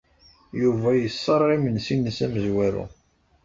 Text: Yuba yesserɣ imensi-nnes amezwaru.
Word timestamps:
Yuba 0.61 0.89
yesserɣ 0.93 1.49
imensi-nnes 1.55 2.17
amezwaru. 2.25 2.85